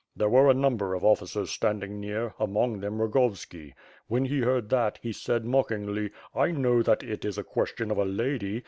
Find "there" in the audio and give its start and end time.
0.15-0.29